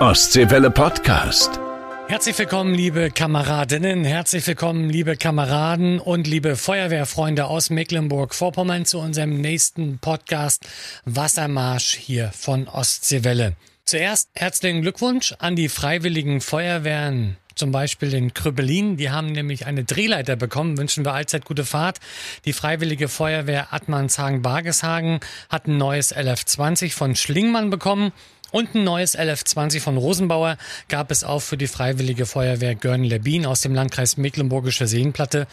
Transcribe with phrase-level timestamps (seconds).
[0.00, 1.60] Ostseewelle Podcast.
[2.08, 9.40] Herzlich willkommen, liebe Kameradinnen, herzlich willkommen, liebe Kameraden und liebe Feuerwehrfreunde aus Mecklenburg-Vorpommern zu unserem
[9.40, 10.66] nächsten Podcast
[11.04, 13.54] Wassermarsch hier von Ostseewelle.
[13.84, 18.96] Zuerst herzlichen Glückwunsch an die freiwilligen Feuerwehren zum Beispiel den Krüppelin.
[18.96, 20.76] Die haben nämlich eine Drehleiter bekommen.
[20.76, 22.00] Wünschen wir allzeit gute Fahrt.
[22.44, 28.12] Die Freiwillige Feuerwehr Attmannshagen-Bargeshagen hat ein neues LF20 von Schlingmann bekommen.
[28.54, 30.58] Und ein neues LF20 von Rosenbauer
[30.88, 35.48] gab es auch für die Freiwillige Feuerwehr Görn-Lerbin aus dem Landkreis Mecklenburgische Seenplatte.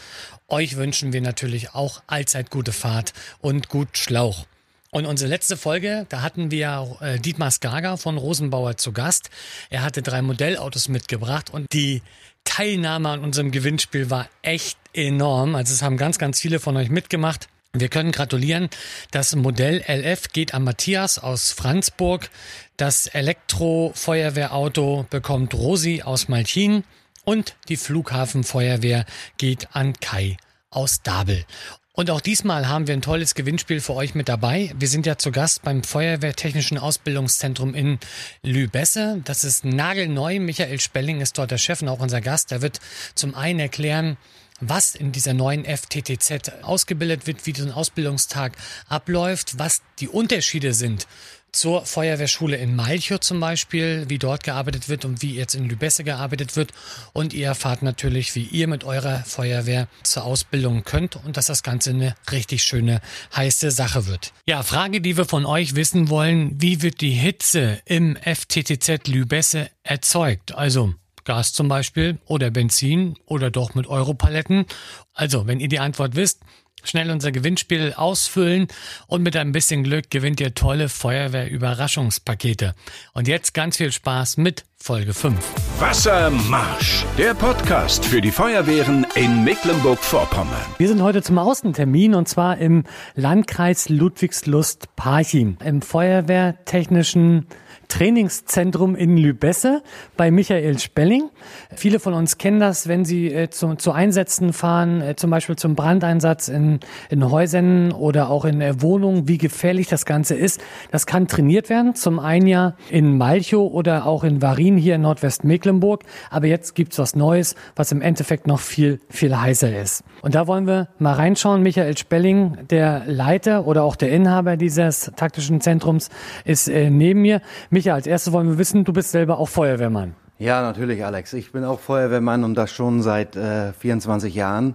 [0.46, 4.46] Euch wünschen wir natürlich auch allzeit gute Fahrt und gut Schlauch.
[4.92, 9.30] Und unsere letzte Folge, da hatten wir äh, Dietmar Skager von Rosenbauer zu Gast.
[9.68, 12.02] Er hatte drei Modellautos mitgebracht und die
[12.44, 15.56] Teilnahme an unserem Gewinnspiel war echt enorm.
[15.56, 17.48] Also es haben ganz, ganz viele von euch mitgemacht.
[17.74, 18.68] Wir können gratulieren.
[19.12, 22.28] Das Modell LF geht an Matthias aus Franzburg.
[22.76, 26.84] Das Elektrofeuerwehrauto bekommt Rosi aus Malchin.
[27.24, 29.06] Und die Flughafenfeuerwehr
[29.38, 30.36] geht an Kai
[30.68, 31.46] aus Dabel.
[31.94, 34.74] Und auch diesmal haben wir ein tolles Gewinnspiel für euch mit dabei.
[34.78, 37.98] Wir sind ja zu Gast beim Feuerwehrtechnischen Ausbildungszentrum in
[38.42, 39.22] Lübesse.
[39.24, 40.40] Das ist nagelneu.
[40.40, 42.50] Michael Spelling ist dort der Chef und auch unser Gast.
[42.50, 42.80] Der wird
[43.14, 44.18] zum einen erklären,
[44.68, 48.52] was in dieser neuen FTTZ ausgebildet wird, wie so ein Ausbildungstag
[48.88, 51.06] abläuft, was die Unterschiede sind
[51.52, 56.02] zur Feuerwehrschule in Malchow zum Beispiel, wie dort gearbeitet wird und wie jetzt in Lübesse
[56.02, 56.72] gearbeitet wird.
[57.12, 61.62] Und ihr erfahrt natürlich, wie ihr mit eurer Feuerwehr zur Ausbildung könnt und dass das
[61.62, 63.02] Ganze eine richtig schöne,
[63.36, 64.32] heiße Sache wird.
[64.46, 69.68] Ja, Frage, die wir von euch wissen wollen, wie wird die Hitze im FTTZ Lübesse
[69.82, 70.54] erzeugt?
[70.54, 70.94] Also,
[71.24, 74.66] Gas zum Beispiel oder Benzin oder doch mit Europaletten?
[75.14, 76.40] Also, wenn ihr die Antwort wisst,
[76.84, 78.68] schnell unser Gewinnspiel ausfüllen
[79.06, 82.74] und mit ein bisschen Glück gewinnt ihr tolle Feuerwehr-Überraschungspakete.
[83.12, 85.38] Und jetzt ganz viel Spaß mit Folge 5.
[85.78, 90.48] Wassermarsch, der Podcast für die Feuerwehren in Mecklenburg-Vorpommern.
[90.76, 92.82] Wir sind heute zum Außentermin und zwar im
[93.14, 97.46] Landkreis Ludwigslust-Parchim, im Feuerwehrtechnischen
[97.92, 99.82] Trainingszentrum in Lübesse
[100.16, 101.28] bei Michael Spelling.
[101.74, 105.56] Viele von uns kennen das, wenn sie äh, zu, zu Einsätzen fahren, äh, zum Beispiel
[105.56, 110.58] zum Brandeinsatz in, in Häusern oder auch in äh, Wohnungen, wie gefährlich das Ganze ist.
[110.90, 115.02] Das kann trainiert werden, zum einen ja in Malchow oder auch in Varin hier in
[115.02, 116.02] Nordwestmecklenburg.
[116.30, 120.04] Aber jetzt gibt's was Neues, was im Endeffekt noch viel, viel heißer ist.
[120.22, 121.62] Und da wollen wir mal reinschauen.
[121.62, 126.10] Michael Spelling, der Leiter oder auch der Inhaber dieses taktischen Zentrums,
[126.44, 127.40] ist äh, neben mir.
[127.70, 130.14] Michael, als erstes wollen wir wissen, du bist selber auch Feuerwehrmann.
[130.38, 131.34] Ja, natürlich, Alex.
[131.34, 134.74] Ich bin auch Feuerwehrmann und das schon seit äh, 24 Jahren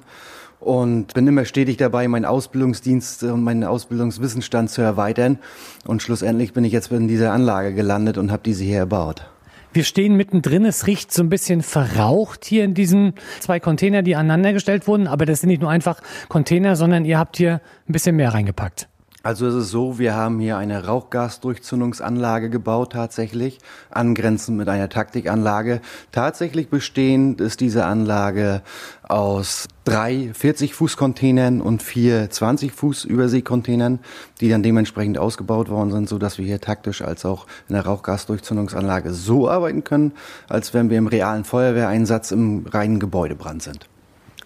[0.59, 5.39] und bin immer stetig dabei, meinen Ausbildungsdienst und meinen Ausbildungswissensstand zu erweitern.
[5.85, 9.27] Und schlussendlich bin ich jetzt in dieser Anlage gelandet und habe diese hier erbaut.
[9.77, 14.15] Wir stehen mittendrin, es riecht so ein bisschen verraucht hier in diesen zwei Container, die
[14.15, 15.05] aneinandergestellt wurden.
[15.05, 18.89] Aber das sind nicht nur einfach Container, sondern ihr habt hier ein bisschen mehr reingepackt.
[19.27, 25.81] Also es ist so, wir haben hier eine Rauchgasdurchzündungsanlage gebaut tatsächlich, angrenzend mit einer Taktikanlage.
[26.13, 28.61] Tatsächlich bestehend ist diese Anlage
[29.03, 33.99] aus drei 40-Fuß-Containern und vier 20-Fuß-Überseekontainern,
[34.39, 37.85] die dann dementsprechend ausgebaut worden sind, so dass wir hier taktisch als auch in der
[37.85, 40.13] Rauchgasdurchzündungsanlage so arbeiten können,
[40.47, 43.89] als wenn wir im realen Feuerwehreinsatz im reinen Gebäudebrand sind.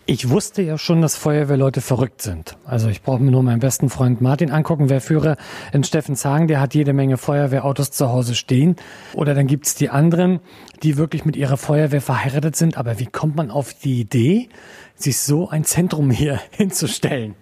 [0.07, 2.57] Ich wusste ja schon, dass Feuerwehrleute verrückt sind.
[2.65, 5.37] Also ich brauche mir nur meinen besten Freund Martin angucken, wer Führer
[5.71, 8.75] in Steffenshagen, der hat jede Menge Feuerwehrautos zu Hause stehen.
[9.13, 10.39] Oder dann gibt's die anderen,
[10.81, 12.77] die wirklich mit ihrer Feuerwehr verheiratet sind.
[12.77, 14.49] Aber wie kommt man auf die Idee,
[14.95, 17.35] sich so ein Zentrum hier hinzustellen?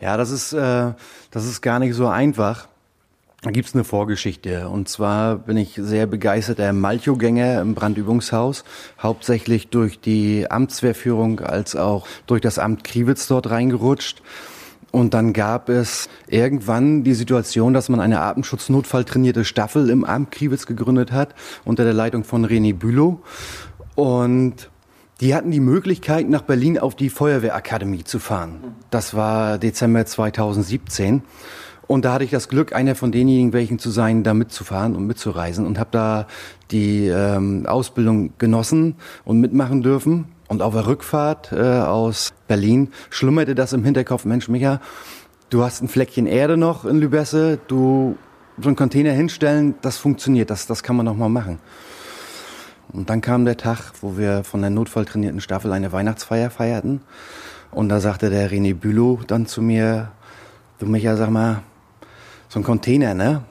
[0.00, 0.92] Ja, das ist, äh,
[1.30, 2.68] das ist gar nicht so einfach.
[3.42, 4.68] Da gibt's eine Vorgeschichte.
[4.68, 8.64] Und zwar bin ich sehr begeisterter Malchow-Gänger im Brandübungshaus,
[9.00, 14.22] hauptsächlich durch die Amtswehrführung als auch durch das Amt Kriwitz dort reingerutscht.
[14.90, 20.64] Und dann gab es irgendwann die Situation, dass man eine Atemschutznotfalltrainierte Staffel im Amt Kriwitz
[20.64, 23.20] gegründet hat, unter der Leitung von René Bülow.
[23.94, 24.70] Und
[25.20, 28.76] die hatten die Möglichkeit, nach Berlin auf die Feuerwehrakademie zu fahren.
[28.90, 31.22] Das war Dezember 2017.
[31.86, 35.06] Und da hatte ich das Glück, einer von denjenigen welchen zu sein, da mitzufahren und
[35.06, 36.26] mitzureisen und habe da
[36.70, 40.26] die ähm, Ausbildung genossen und mitmachen dürfen.
[40.48, 44.80] Und auf der Rückfahrt äh, aus Berlin schlummerte das im Hinterkopf, Mensch, Micha,
[45.50, 48.16] du hast ein Fleckchen Erde noch in Lübesse, du
[48.60, 51.58] so einen Container hinstellen, das funktioniert, das, das kann man noch mal machen.
[52.92, 57.00] Und dann kam der Tag, wo wir von der notfalltrainierten Staffel eine Weihnachtsfeier feierten.
[57.70, 60.12] Und da sagte der René Bülow dann zu mir,
[60.78, 61.62] du Micha, sag mal,
[62.48, 63.42] so ein Container, ne?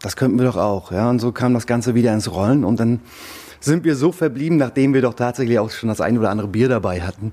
[0.00, 0.92] das könnten wir doch auch.
[0.92, 3.00] Ja, und so kam das Ganze wieder ins Rollen und dann
[3.60, 6.68] sind wir so verblieben, nachdem wir doch tatsächlich auch schon das ein oder andere Bier
[6.68, 7.32] dabei hatten.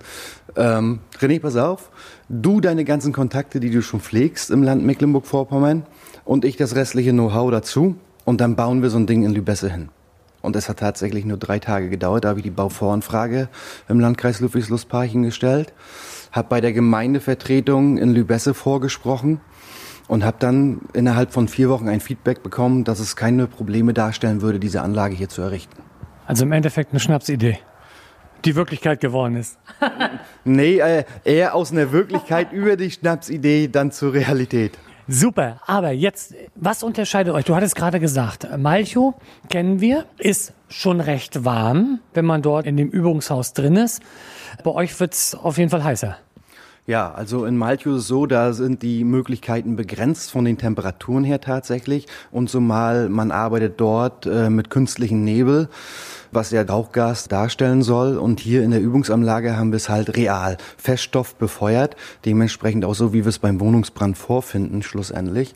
[0.55, 1.91] Ähm, René, pass auf,
[2.29, 5.85] du deine ganzen Kontakte, die du schon pflegst im Land Mecklenburg-Vorpommern
[6.23, 9.71] und ich das restliche Know-how dazu und dann bauen wir so ein Ding in Lübesse
[9.71, 9.89] hin.
[10.41, 12.23] Und es hat tatsächlich nur drei Tage gedauert.
[12.23, 13.49] Da habe ich die Bauvoranfrage
[13.87, 15.73] im Landkreis Ludwigslust-Parchim gestellt,
[16.31, 19.41] habe bei der Gemeindevertretung in Lübesse vorgesprochen
[20.07, 24.41] und habe dann innerhalb von vier Wochen ein Feedback bekommen, dass es keine Probleme darstellen
[24.41, 25.81] würde, diese Anlage hier zu errichten.
[26.27, 27.59] Also im Endeffekt eine Schnapsidee,
[28.45, 29.57] die Wirklichkeit geworden ist.
[30.43, 34.77] nee, äh, eher aus einer Wirklichkeit über die Schnapsidee dann zur Realität.
[35.07, 37.45] Super, aber jetzt, was unterscheidet euch?
[37.45, 39.13] Du hattest gerade gesagt, Malchow
[39.49, 44.01] kennen wir, ist schon recht warm, wenn man dort in dem Übungshaus drin ist.
[44.63, 46.17] Bei euch wird's auf jeden Fall heißer.
[46.87, 52.05] Ja, also in es so, da sind die Möglichkeiten begrenzt von den Temperaturen her tatsächlich.
[52.31, 55.69] Und zumal man arbeitet dort äh, mit künstlichem Nebel
[56.35, 58.17] was ja Rauchgas darstellen soll.
[58.17, 61.95] Und hier in der Übungsanlage haben wir es halt real, Feststoff befeuert,
[62.25, 65.55] dementsprechend auch so, wie wir es beim Wohnungsbrand vorfinden, schlussendlich.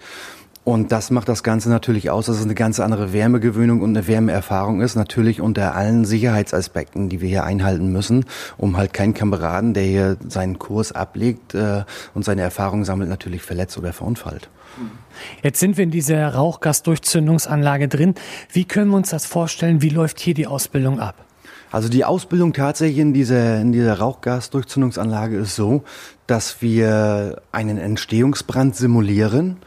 [0.69, 4.07] Und das macht das Ganze natürlich aus, dass es eine ganz andere Wärmegewöhnung und eine
[4.07, 4.93] Wärmeerfahrung ist.
[4.93, 8.25] Natürlich unter allen Sicherheitsaspekten, die wir hier einhalten müssen,
[8.55, 13.41] um halt keinen Kameraden, der hier seinen Kurs ablegt äh, und seine Erfahrung sammelt, natürlich
[13.41, 14.47] verletzt oder verunfallt.
[15.41, 18.13] Jetzt sind wir in dieser Rauchgasdurchzündungsanlage drin.
[18.53, 19.81] Wie können wir uns das vorstellen?
[19.81, 21.15] Wie läuft hier die Ausbildung ab?
[21.71, 25.83] Also die Ausbildung tatsächlich in dieser, in dieser Rauchgasdurchzündungsanlage ist so,
[26.25, 29.57] dass wir einen Entstehungsbrand simulieren,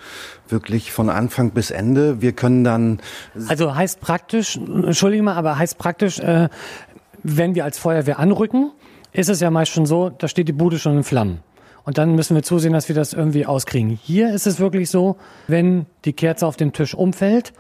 [0.53, 2.23] wirklich von Anfang bis Ende.
[2.23, 3.01] Wir können dann.
[3.49, 6.49] Also heißt praktisch, entschuldige mal, aber heißt praktisch, äh,
[7.23, 8.71] wenn wir als Feuerwehr anrücken,
[9.13, 11.41] ist es ja meist schon so, da steht die Bude schon in Flammen.
[11.85, 13.91] Und dann müssen wir zusehen, dass wir das irgendwie auskriegen.
[13.91, 15.17] Hier ist es wirklich so,
[15.49, 17.53] wenn die Kerze auf dem Tisch umfällt,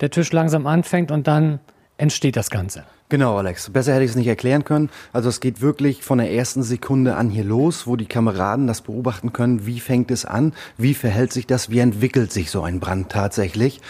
[0.00, 1.60] der Tisch langsam anfängt und dann
[1.96, 2.84] entsteht das Ganze.
[3.10, 3.70] Genau, Alex.
[3.70, 4.90] Besser hätte ich es nicht erklären können.
[5.14, 8.82] Also es geht wirklich von der ersten Sekunde an hier los, wo die Kameraden das
[8.82, 9.64] beobachten können.
[9.64, 10.52] Wie fängt es an?
[10.76, 11.70] Wie verhält sich das?
[11.70, 13.80] Wie entwickelt sich so ein Brand tatsächlich?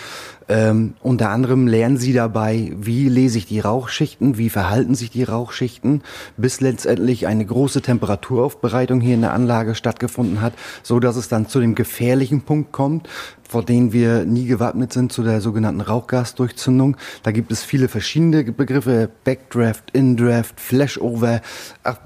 [0.49, 5.25] Ähm, unter anderem lernen sie dabei, wie lese ich die Rauchschichten, wie verhalten sich die
[5.25, 6.03] Rauchschichten,
[6.39, 11.49] bis letztendlich eine große Temperaturaufbereitung hier in der Anlage stattgefunden hat, so dass es dann
[11.49, 13.09] zu dem gefährlichen Punkt kommt,
[13.47, 16.97] vor denen wir nie gewappnet sind zu der sogenannten Rauchgasdurchzündung.
[17.23, 21.43] Da gibt es viele verschiedene Begriffe, Backdraft, Indraft, Flashover,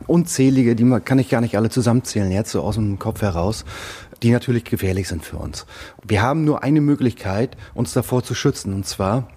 [0.09, 3.65] unzählige, die kann ich gar nicht alle zusammenzählen jetzt so aus dem Kopf heraus
[4.23, 5.67] die natürlich gefährlich sind für uns.
[6.03, 9.29] Wir haben nur eine Möglichkeit, uns davor zu schützen, und zwar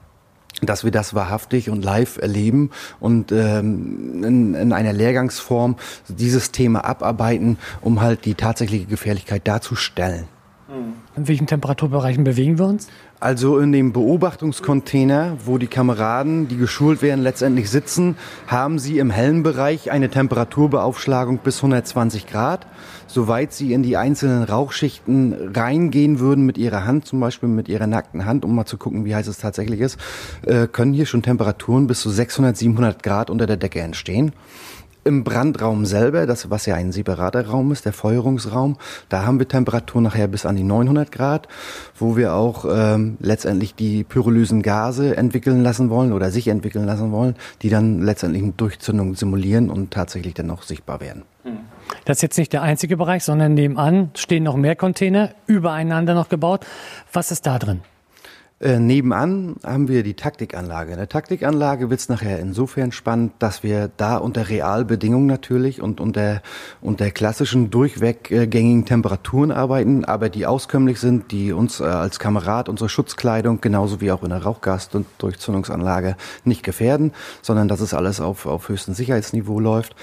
[0.61, 2.71] dass wir das wahrhaftig und live erleben
[3.01, 5.75] und ähm, in, in einer Lehrgangsform
[6.07, 10.27] dieses Thema abarbeiten, um halt die tatsächliche Gefährlichkeit darzustellen.
[10.67, 12.87] In welchen Temperaturbereichen bewegen wir uns?
[13.19, 18.17] Also in dem Beobachtungscontainer, wo die Kameraden, die geschult werden, letztendlich sitzen,
[18.47, 22.65] haben sie im hellen Bereich eine Temperaturbeaufschlagung bis 120 Grad.
[23.05, 27.85] Soweit sie in die einzelnen Rauchschichten reingehen würden mit ihrer Hand, zum Beispiel mit ihrer
[27.85, 29.99] nackten Hand, um mal zu gucken, wie heiß es tatsächlich ist,
[30.47, 34.33] äh, können hier schon Temperaturen bis zu 600, 700 Grad unter der Decke entstehen.
[35.07, 39.47] Im Brandraum selber, das was ja ein separater Raum ist, der Feuerungsraum, da haben wir
[39.47, 41.47] Temperaturen nachher bis an die 900 Grad,
[41.95, 47.11] wo wir auch ähm, letztendlich die pyrolysen Gase entwickeln lassen wollen oder sich entwickeln lassen
[47.11, 51.21] wollen, die dann letztendlich eine Durchzündung simulieren und tatsächlich dann auch sichtbar werden.
[52.05, 56.29] Das ist jetzt nicht der einzige Bereich, sondern nebenan stehen noch mehr Container, übereinander noch
[56.29, 56.65] gebaut.
[57.13, 57.81] Was ist da drin?
[58.61, 60.93] Äh, nebenan haben wir die Taktikanlage.
[60.93, 65.99] In der Taktikanlage wird es nachher insofern spannend, dass wir da unter Realbedingungen natürlich und
[65.99, 66.41] unter,
[66.79, 72.87] unter klassischen durchweggängigen Temperaturen arbeiten, aber die auskömmlich sind, die uns äh, als Kamerad unsere
[72.87, 78.21] Schutzkleidung genauso wie auch in der Rauchgas- und Durchzündungsanlage nicht gefährden, sondern dass es alles
[78.21, 79.97] auf, auf höchstem Sicherheitsniveau läuft.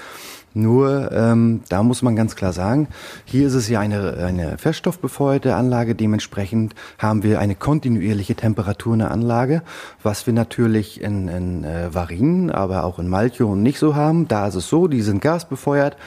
[0.53, 2.87] Nur, ähm, da muss man ganz klar sagen,
[3.25, 8.99] hier ist es ja eine, eine feststoffbefeuerte Anlage, dementsprechend haben wir eine kontinuierliche Temperatur in
[8.99, 9.63] der Anlage,
[10.03, 14.27] was wir natürlich in, in äh, Varin, aber auch in Malchow nicht so haben.
[14.27, 15.97] Da ist es so, die sind gasbefeuert.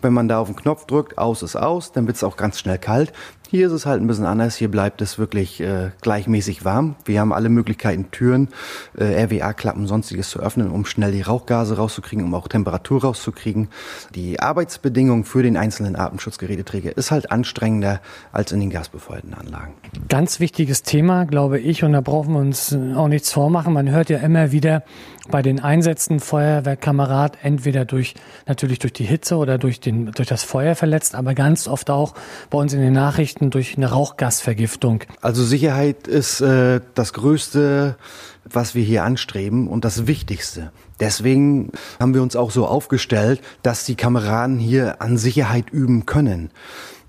[0.00, 2.60] Wenn man da auf den Knopf drückt, aus ist aus, dann wird es auch ganz
[2.60, 3.12] schnell kalt.
[3.50, 4.56] Hier ist es halt ein bisschen anders.
[4.56, 6.96] Hier bleibt es wirklich äh, gleichmäßig warm.
[7.06, 8.48] Wir haben alle Möglichkeiten, Türen,
[8.94, 13.68] äh, RWA-Klappen, sonstiges zu öffnen, um schnell die Rauchgase rauszukriegen, um auch Temperatur rauszukriegen.
[14.14, 18.02] Die Arbeitsbedingungen für den einzelnen Atemschutzgeräteträger ist halt anstrengender
[18.32, 19.72] als in den gasbefeuerten Anlagen.
[20.10, 23.72] Ganz wichtiges Thema, glaube ich, und da brauchen wir uns auch nichts vormachen.
[23.72, 24.82] Man hört ja immer wieder
[25.30, 28.14] bei den Einsätzen Feuerwehrkamerad entweder durch
[28.46, 32.14] natürlich durch die Hitze oder durch den durch das Feuer verletzt, aber ganz oft auch
[32.50, 35.04] bei uns in den Nachrichten befürchten durch eine Rauchgasvergiftung?
[35.20, 37.96] Also Sicherheit ist äh, das Größte,
[38.44, 40.72] was wir hier anstreben und das Wichtigste.
[41.00, 46.50] Deswegen haben wir uns auch so aufgestellt, dass die Kameraden hier an Sicherheit üben können.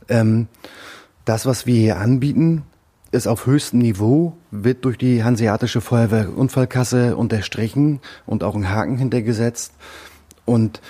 [0.07, 0.47] Ähm,
[1.25, 2.63] das, was wir hier anbieten,
[3.11, 9.73] ist auf höchstem Niveau, wird durch die Hanseatische Feuerwehrunfallkasse unterstrichen und auch ein Haken hintergesetzt.
[10.45, 10.81] Und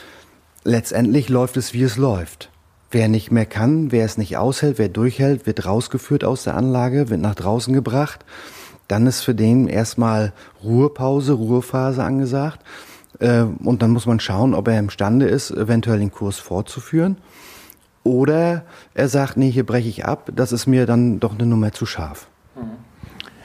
[0.65, 2.49] letztendlich läuft es, wie es läuft.
[2.91, 7.09] Wer nicht mehr kann, wer es nicht aushält, wer durchhält, wird rausgeführt aus der Anlage,
[7.09, 8.25] wird nach draußen gebracht.
[8.87, 12.61] Dann ist für den erstmal Ruhepause, Ruhephase angesagt.
[13.19, 17.17] Äh, und dann muss man schauen, ob er imstande ist, eventuell den Kurs fortzuführen.
[18.03, 18.63] Oder
[18.95, 21.85] er sagt, nee, hier breche ich ab, das ist mir dann doch eine Nummer zu
[21.85, 22.27] scharf.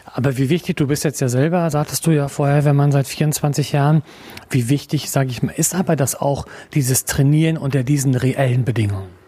[0.07, 3.09] Aber wie wichtig, du bist jetzt ja selber, sagtest du ja vorher, wenn man seit
[3.09, 4.03] 24 Jahren,
[4.49, 9.24] wie wichtig, sage ich mal, ist aber das auch, dieses Trainieren unter diesen reellen Bedingungen?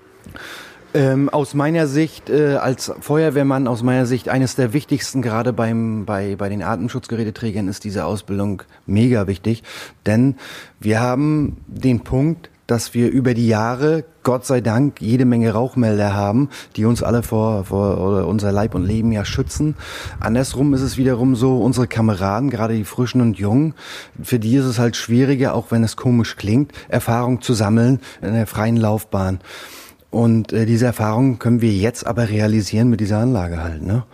[0.95, 6.07] Ähm, aus meiner Sicht, äh, als Feuerwehrmann, aus meiner Sicht, eines der wichtigsten, gerade beim,
[6.07, 9.63] bei, bei den Atemschutzgeräteträgern, ist diese Ausbildung mega wichtig.
[10.07, 10.37] Denn
[10.81, 16.15] wir haben den Punkt, dass wir über die Jahre, Gott sei Dank, jede Menge Rauchmelder
[16.15, 19.77] haben, die uns alle vor, vor unser Leib und Leben ja schützen.
[20.19, 23.75] Andersrum ist es wiederum so, unsere Kameraden, gerade die Frischen und Jungen,
[24.23, 28.35] für die ist es halt schwieriger, auch wenn es komisch klingt, Erfahrung zu sammeln in
[28.35, 29.41] der freien Laufbahn.
[30.17, 33.83] Und äh, diese Erfahrung können wir jetzt aber realisieren mit dieser Anlage halt.
[33.83, 34.05] Ne?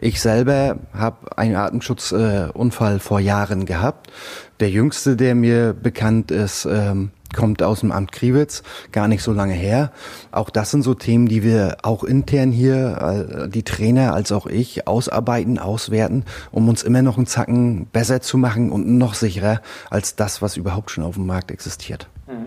[0.00, 4.10] Ich selber habe einen Atemschutzunfall äh, vor Jahren gehabt.
[4.58, 9.32] Der jüngste, der mir bekannt ist, ähm, kommt aus dem Amt Kriwitz, gar nicht so
[9.32, 9.92] lange her.
[10.32, 14.48] Auch das sind so Themen, die wir auch intern hier, äh, die Trainer als auch
[14.48, 19.60] ich, ausarbeiten, auswerten, um uns immer noch einen Zacken besser zu machen und noch sicherer
[19.88, 22.08] als das, was überhaupt schon auf dem Markt existiert.
[22.26, 22.46] Mhm.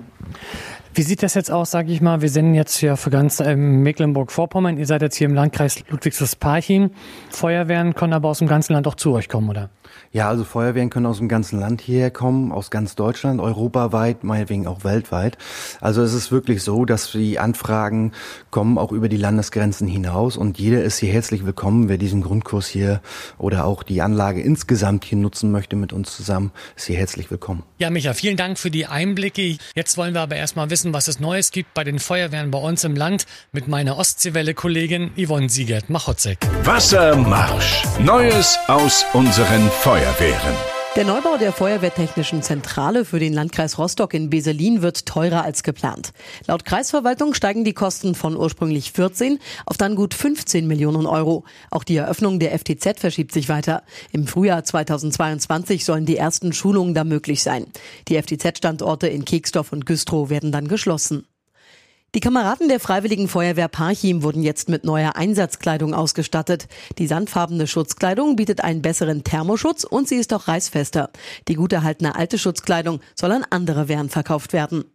[0.97, 2.23] Wie sieht das jetzt aus, sage ich mal?
[2.23, 4.79] Wir sind jetzt hier für ganz ähm, Mecklenburg-Vorpommern.
[4.79, 6.89] Ihr seid jetzt hier im Landkreis Ludwigsburg-Parchim.
[7.29, 9.69] Feuerwehren können aber aus dem ganzen Land auch zu euch kommen, oder?
[10.11, 14.65] Ja, also Feuerwehren können aus dem ganzen Land hierher kommen, aus ganz Deutschland, europaweit, meinetwegen
[14.65, 15.37] auch weltweit.
[15.81, 18.13] Also es ist wirklich so, dass die Anfragen
[18.49, 22.67] kommen auch über die Landesgrenzen hinaus und jeder ist hier herzlich willkommen, wer diesen Grundkurs
[22.67, 23.01] hier
[23.37, 27.63] oder auch die Anlage insgesamt hier nutzen möchte mit uns zusammen, ist hier herzlich willkommen.
[27.77, 29.57] Ja, Micha, vielen Dank für die Einblicke.
[29.75, 32.83] Jetzt wollen wir aber erstmal wissen, was es Neues gibt bei den Feuerwehren bei uns
[32.83, 36.39] im Land mit meiner Ostseewelle-Kollegin Yvonne Siegert-Machotzek.
[36.63, 37.83] Wassermarsch.
[37.99, 39.96] Neues aus unseren Feuerwehren.
[39.97, 40.55] Feuerwehren.
[40.95, 46.13] Der Neubau der Feuerwehrtechnischen Zentrale für den Landkreis Rostock in Beselin wird teurer als geplant.
[46.45, 51.45] Laut Kreisverwaltung steigen die Kosten von ursprünglich 14 auf dann gut 15 Millionen Euro.
[51.71, 53.81] Auch die Eröffnung der FTZ verschiebt sich weiter.
[54.11, 57.65] Im Frühjahr 2022 sollen die ersten Schulungen da möglich sein.
[58.07, 61.25] Die FTZ-Standorte in Keksdorf und Güstrow werden dann geschlossen.
[62.15, 66.67] Die Kameraden der Freiwilligen Feuerwehr Parchim wurden jetzt mit neuer Einsatzkleidung ausgestattet.
[66.97, 71.09] Die sandfarbene Schutzkleidung bietet einen besseren Thermoschutz und sie ist auch reißfester.
[71.49, 74.85] Die gut erhaltene alte Schutzkleidung soll an andere Wehren verkauft werden.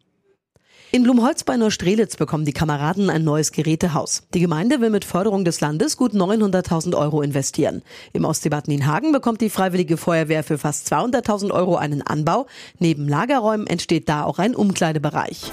[0.90, 4.24] In Blumholz bei Neustrelitz bekommen die Kameraden ein neues Gerätehaus.
[4.34, 7.82] Die Gemeinde will mit Förderung des Landes gut 900.000 Euro investieren.
[8.12, 12.46] Im Ostseebad Nienhagen bekommt die Freiwillige Feuerwehr für fast 200.000 Euro einen Anbau.
[12.78, 15.52] Neben Lagerräumen entsteht da auch ein Umkleidebereich.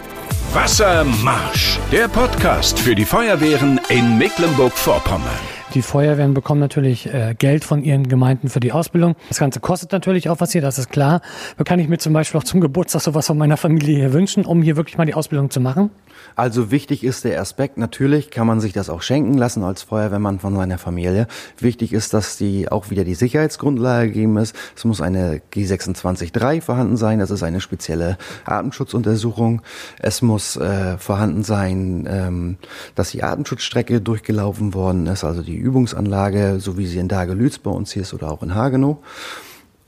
[0.52, 5.30] Wassermarsch, der Podcast für die Feuerwehren in Mecklenburg-Vorpommern.
[5.76, 9.16] Die Feuerwehren bekommen natürlich äh, Geld von ihren Gemeinden für die Ausbildung.
[9.28, 11.22] Das Ganze kostet natürlich auch was hier, das ist klar.
[11.58, 14.44] Da kann ich mir zum Beispiel auch zum Geburtstag sowas von meiner Familie hier wünschen,
[14.44, 15.92] um hier wirklich mal die Ausbildung zu machen?
[16.36, 20.40] Also wichtig ist der Aspekt, natürlich kann man sich das auch schenken lassen als Feuerwehrmann
[20.40, 21.28] von seiner Familie.
[21.60, 24.56] Wichtig ist, dass die auch wieder die Sicherheitsgrundlage gegeben ist.
[24.76, 29.62] Es muss eine G263 vorhanden sein, das ist eine spezielle Atemschutzuntersuchung.
[30.00, 32.58] Es muss äh, vorhanden sein, ähm,
[32.96, 37.72] dass die Atemschutzstrecke durchgelaufen worden ist, also die Übungsanlage, so wie sie in Dagelütz bei
[37.72, 38.98] uns hier ist oder auch in Hagenow.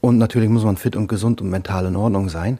[0.01, 2.60] Und natürlich muss man fit und gesund und mental in Ordnung sein.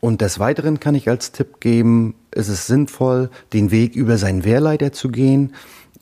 [0.00, 4.44] Und des Weiteren kann ich als Tipp geben, ist es sinnvoll, den Weg über seinen
[4.44, 5.54] Wehrleiter zu gehen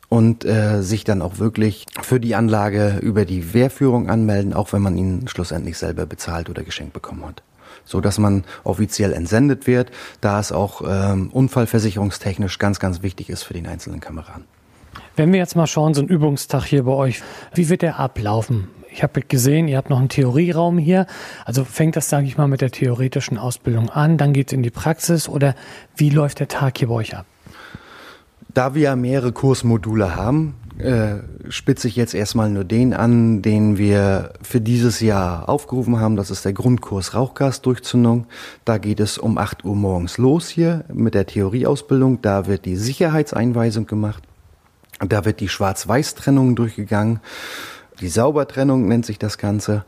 [0.09, 4.83] und äh, sich dann auch wirklich für die Anlage über die Wehrführung anmelden, auch wenn
[4.83, 7.43] man ihn schlussendlich selber bezahlt oder geschenkt bekommen hat.
[7.85, 13.43] So dass man offiziell entsendet wird, da es auch ähm, unfallversicherungstechnisch ganz, ganz wichtig ist
[13.43, 14.45] für den einzelnen Kameraden.
[15.17, 17.23] Wenn wir jetzt mal schauen, so ein Übungstag hier bei euch,
[17.55, 18.69] wie wird der ablaufen?
[18.93, 21.07] Ich habe gesehen, ihr habt noch einen Theorieraum hier.
[21.45, 24.63] Also fängt das, sage ich mal, mit der theoretischen Ausbildung an, dann geht es in
[24.63, 25.55] die Praxis oder
[25.97, 27.27] wie läuft der Tag hier bei euch ab?
[28.53, 34.35] Da wir mehrere Kursmodule haben, äh, spitze ich jetzt erstmal nur den an, den wir
[34.43, 36.17] für dieses Jahr aufgerufen haben.
[36.17, 38.27] Das ist der Grundkurs Rauchgasdurchzündung.
[38.67, 42.21] Da geht es um 8 Uhr morgens los hier mit der Theorieausbildung.
[42.21, 44.23] Da wird die Sicherheitseinweisung gemacht.
[45.01, 47.21] Da wird die Schwarz-Weiß-Trennung durchgegangen.
[48.01, 49.85] Die Saubertrennung nennt sich das Ganze.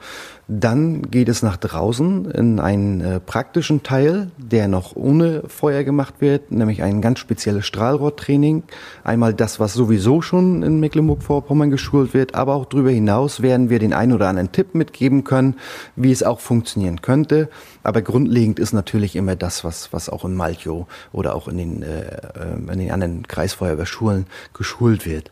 [0.47, 6.17] Dann geht es nach draußen in einen äh, praktischen Teil, der noch ohne Feuer gemacht
[6.19, 8.63] wird, nämlich ein ganz spezielles Strahlrohrtraining.
[9.05, 13.79] Einmal das, was sowieso schon in Mecklenburg-Vorpommern geschult wird, aber auch darüber hinaus werden wir
[13.79, 15.57] den einen oder anderen Tipp mitgeben können,
[15.97, 17.49] wie es auch funktionieren könnte.
[17.83, 21.83] Aber grundlegend ist natürlich immer das, was, was auch in Malchow oder auch in den,
[21.83, 25.31] äh, äh in den anderen Kreisfeuerwehrschulen geschult wird.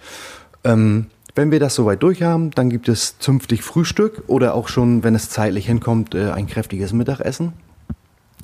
[0.64, 5.02] Ähm, wenn wir das soweit durch haben, dann gibt es zünftig Frühstück oder auch schon,
[5.02, 7.52] wenn es zeitlich hinkommt, äh, ein kräftiges Mittagessen.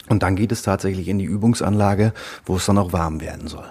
[0.08, 2.12] Und dann geht es tatsächlich in die Übungsanlage,
[2.44, 3.64] wo es dann auch warm werden soll.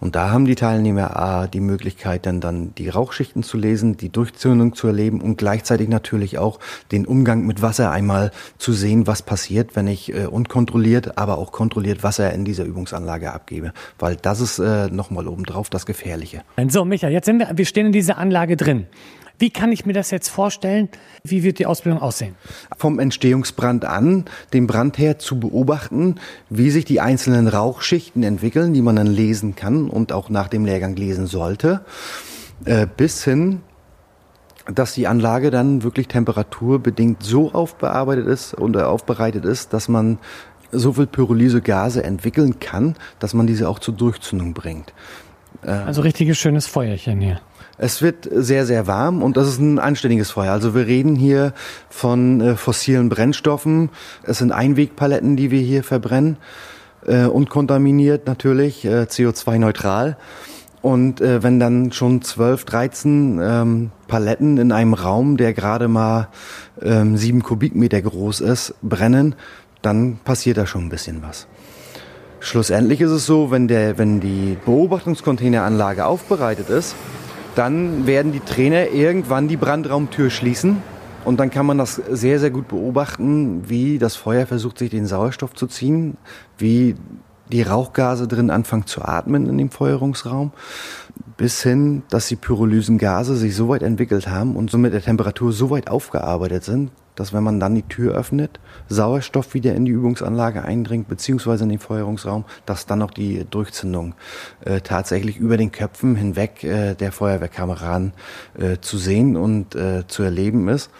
[0.00, 4.08] Und da haben die Teilnehmer A die Möglichkeit, dann, dann die Rauchschichten zu lesen, die
[4.08, 6.58] Durchzündung zu erleben und gleichzeitig natürlich auch
[6.90, 11.52] den Umgang mit Wasser einmal zu sehen, was passiert, wenn ich äh, unkontrolliert, aber auch
[11.52, 13.72] kontrolliert Wasser in dieser Übungsanlage abgebe.
[13.98, 16.42] Weil das ist äh, nochmal obendrauf das Gefährliche.
[16.68, 18.86] So, Micha, jetzt sind wir, wir stehen in dieser Anlage drin.
[19.38, 20.88] Wie kann ich mir das jetzt vorstellen?
[21.24, 22.34] Wie wird die Ausbildung aussehen?
[22.76, 26.16] Vom Entstehungsbrand an, den Brandherd zu beobachten,
[26.48, 30.64] wie sich die einzelnen Rauchschichten entwickeln, die man dann lesen kann und auch nach dem
[30.64, 31.84] Lehrgang lesen sollte,
[32.64, 33.60] äh, bis hin
[34.66, 40.18] dass die Anlage dann wirklich temperaturbedingt so aufbearbeitet ist oder aufbereitet ist, dass man
[40.70, 44.92] so viel Pyrolysegase entwickeln kann, dass man diese auch zur Durchzündung bringt.
[45.62, 47.40] Also richtiges schönes Feuerchen hier.
[47.82, 50.52] Es wird sehr, sehr warm und das ist ein anständiges Feuer.
[50.52, 51.52] Also wir reden hier
[51.90, 53.90] von äh, fossilen Brennstoffen.
[54.22, 56.36] Es sind Einwegpaletten, die wir hier verbrennen.
[57.04, 60.16] Äh, unkontaminiert natürlich, äh, CO2-neutral.
[60.80, 66.28] Und äh, wenn dann schon 12, 13 ähm, Paletten in einem Raum, der gerade mal
[66.80, 69.34] ähm, 7 Kubikmeter groß ist, brennen,
[69.82, 71.48] dann passiert da schon ein bisschen was.
[72.38, 76.94] Schlussendlich ist es so, wenn, der, wenn die Beobachtungscontaineranlage aufbereitet ist,
[77.54, 80.82] dann werden die Trainer irgendwann die Brandraumtür schließen.
[81.24, 85.06] Und dann kann man das sehr, sehr gut beobachten, wie das Feuer versucht, sich den
[85.06, 86.16] Sauerstoff zu ziehen,
[86.58, 86.96] wie
[87.52, 90.52] die Rauchgase drin anfangen zu atmen in dem Feuerungsraum,
[91.36, 95.70] bis hin, dass die Pyrolysengase sich so weit entwickelt haben und somit der Temperatur so
[95.70, 100.62] weit aufgearbeitet sind, dass wenn man dann die Tür öffnet, Sauerstoff wieder in die Übungsanlage
[100.62, 104.14] eindringt, beziehungsweise in den Feuerungsraum, dass dann auch die Durchzündung
[104.64, 108.12] äh, tatsächlich über den Köpfen hinweg äh, der Feuerwehrkameraden
[108.58, 110.90] äh, zu sehen und äh, zu erleben ist.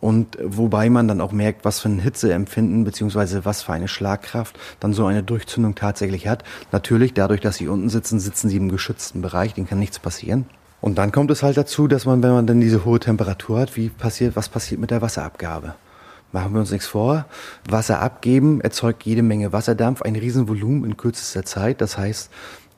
[0.00, 4.58] Und wobei man dann auch merkt, was für ein Hitzeempfinden beziehungsweise was für eine Schlagkraft
[4.80, 6.42] dann so eine Durchzündung tatsächlich hat.
[6.72, 10.46] Natürlich, dadurch, dass sie unten sitzen, sitzen sie im geschützten Bereich, denen kann nichts passieren.
[10.82, 13.76] Und dann kommt es halt dazu, dass man, wenn man dann diese hohe Temperatur hat,
[13.76, 15.76] wie passiert, was passiert mit der Wasserabgabe?
[16.32, 17.26] Machen wir uns nichts vor.
[17.68, 21.80] Wasser abgeben erzeugt jede Menge Wasserdampf, ein Riesenvolumen in kürzester Zeit.
[21.80, 22.30] Das heißt,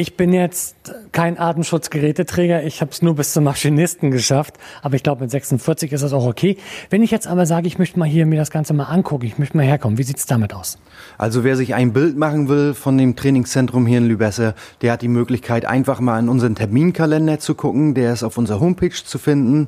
[0.00, 0.76] Ich bin jetzt
[1.10, 5.90] kein Atemschutzgeräteträger, ich habe es nur bis zum Maschinisten geschafft, aber ich glaube mit 46
[5.90, 6.56] ist das auch okay.
[6.88, 9.38] Wenn ich jetzt aber sage, ich möchte mal hier mir das Ganze mal angucken, ich
[9.38, 10.78] möchte mal herkommen, wie sieht's damit aus?
[11.18, 15.02] Also wer sich ein Bild machen will von dem Trainingszentrum hier in Lübesse, der hat
[15.02, 19.18] die Möglichkeit einfach mal in unseren Terminkalender zu gucken, der ist auf unserer Homepage zu
[19.18, 19.66] finden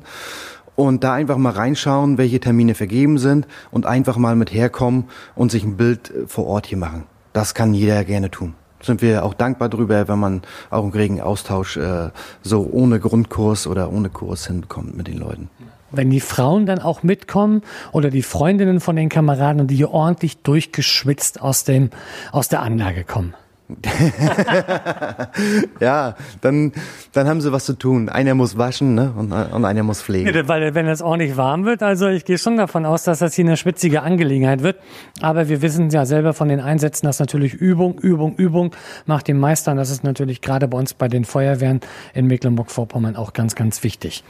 [0.77, 5.51] und da einfach mal reinschauen, welche Termine vergeben sind und einfach mal mit herkommen und
[5.51, 7.03] sich ein Bild vor Ort hier machen.
[7.33, 11.21] Das kann jeder gerne tun sind wir auch dankbar drüber, wenn man auch einen regen
[11.21, 12.09] Austausch äh,
[12.41, 15.49] so ohne Grundkurs oder ohne Kurs hinbekommt mit den Leuten.
[15.91, 20.37] Wenn die Frauen dann auch mitkommen oder die Freundinnen von den Kameraden die hier ordentlich
[20.41, 21.89] durchgeschwitzt aus dem
[22.31, 23.33] aus der Anlage kommen.
[25.79, 26.71] ja, dann,
[27.13, 28.09] dann haben sie was zu tun.
[28.09, 29.13] Einer muss waschen ne?
[29.17, 30.33] und, und einer muss pflegen.
[30.33, 33.33] Ja, weil wenn es ordentlich warm wird, also ich gehe schon davon aus, dass das
[33.33, 34.77] hier eine schwitzige Angelegenheit wird.
[35.21, 39.39] Aber wir wissen ja selber von den Einsätzen, dass natürlich Übung, Übung, Übung macht den
[39.39, 39.71] Meister.
[39.71, 41.81] Und das ist natürlich gerade bei uns bei den Feuerwehren
[42.13, 44.23] in Mecklenburg-Vorpommern auch ganz, ganz wichtig.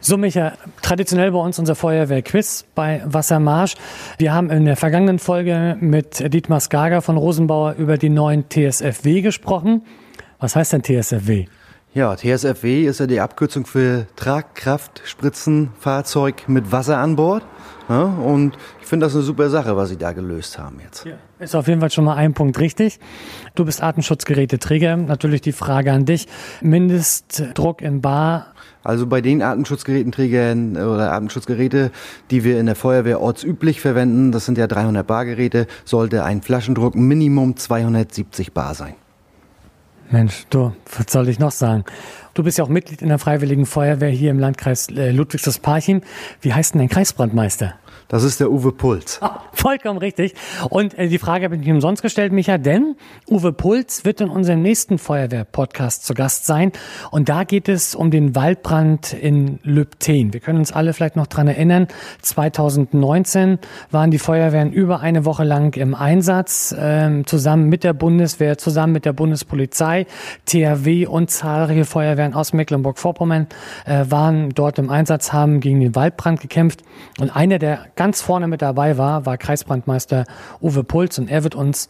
[0.00, 3.74] So, Micha, traditionell bei uns unser Feuerwehr-Quiz bei Wassermarsch.
[4.18, 9.20] Wir haben in der vergangenen Folge mit Dietmar Skager von Rosenbauer über die neuen TSFW
[9.20, 9.82] gesprochen.
[10.38, 11.46] Was heißt denn TSFW?
[11.94, 17.44] Ja, TSFW ist ja die Abkürzung für Tragkraftspritzenfahrzeug mit Wasser an Bord.
[17.90, 21.04] Ja, und ich finde das eine super Sache, was Sie da gelöst haben jetzt.
[21.04, 22.98] Ja, ist auf jeden Fall schon mal ein Punkt richtig.
[23.54, 24.96] Du bist Artenschutzgeräteträger.
[24.96, 26.28] Natürlich die Frage an dich.
[26.62, 28.54] Mindestdruck in Bar.
[28.82, 31.90] Also bei den Artenschutzgerätenträgern oder Artenschutzgeräte,
[32.30, 36.40] die wir in der Feuerwehr ortsüblich verwenden, das sind ja 300 Bar Geräte, sollte ein
[36.40, 38.94] Flaschendruck Minimum 270 Bar sein.
[40.12, 41.84] Mensch, du, was soll ich noch sagen?
[42.34, 46.00] Du bist ja auch Mitglied in der Freiwilligen Feuerwehr hier im Landkreis äh, Ludwigsburg-Parchim.
[46.40, 47.74] Wie heißt denn dein Kreisbrandmeister?
[48.08, 49.20] Das ist der Uwe Puls.
[49.32, 50.34] Ah, vollkommen richtig.
[50.68, 52.96] Und äh, die Frage habe ich nicht umsonst gestellt, Micha, denn
[53.30, 56.72] Uwe Puls wird in unserem nächsten Feuerwehr-Podcast zu Gast sein.
[57.12, 60.32] Und da geht es um den Waldbrand in Lübten.
[60.32, 61.86] Wir können uns alle vielleicht noch dran erinnern.
[62.22, 63.60] 2019
[63.92, 68.92] waren die Feuerwehren über eine Woche lang im Einsatz, äh, zusammen mit der Bundeswehr, zusammen
[68.92, 70.06] mit der Bundespolizei,
[70.46, 71.84] THW und zahlreiche
[72.22, 73.48] Feuerwehren aus Mecklenburg-Vorpommern
[73.84, 76.82] äh, waren dort im Einsatz, haben gegen den Waldbrand gekämpft.
[77.20, 80.24] Und einer der ganz vorne mit dabei war, war Kreisbrandmeister
[80.60, 81.88] Uwe Puls und er wird uns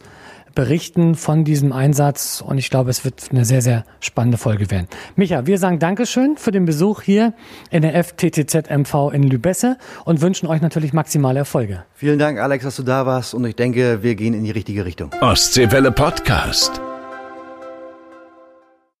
[0.55, 4.87] berichten von diesem Einsatz und ich glaube, es wird eine sehr, sehr spannende Folge werden.
[5.15, 7.33] Micha, wir sagen Dankeschön für den Besuch hier
[7.71, 11.85] in der FTTZ MV in Lübesse und wünschen euch natürlich maximale Erfolge.
[11.95, 14.85] Vielen Dank, Alex, dass du da warst und ich denke, wir gehen in die richtige
[14.85, 15.09] Richtung.
[15.21, 16.92] Ostseewelle Podcast.